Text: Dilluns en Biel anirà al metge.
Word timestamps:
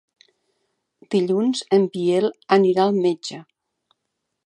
Dilluns 1.17 1.63
en 1.79 1.87
Biel 1.99 2.29
anirà 2.59 2.87
al 2.89 3.01
metge. 3.07 3.43